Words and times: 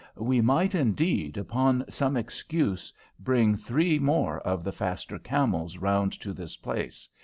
"We 0.17 0.41
might, 0.41 0.73
indeed, 0.73 1.37
upon 1.37 1.85
some 1.87 2.17
excuse, 2.17 2.91
bring 3.19 3.55
three 3.55 3.99
more 3.99 4.39
of 4.39 4.63
the 4.63 4.71
faster 4.71 5.19
camels 5.19 5.77
round 5.77 6.11
to 6.21 6.33
this 6.33 6.57
place. 6.57 7.07